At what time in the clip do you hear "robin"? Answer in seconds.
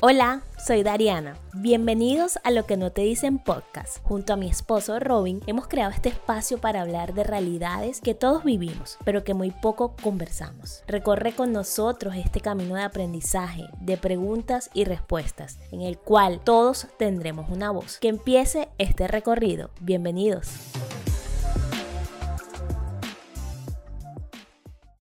5.00-5.40